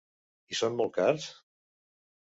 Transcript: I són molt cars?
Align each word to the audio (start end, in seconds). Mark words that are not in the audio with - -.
I 0.53 0.57
són 0.61 0.79
molt 0.79 0.95
cars? 0.97 1.29